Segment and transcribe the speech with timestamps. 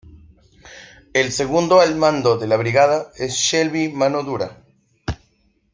[1.13, 4.57] El segunda al mano de la Brigada es Shelby mano dura.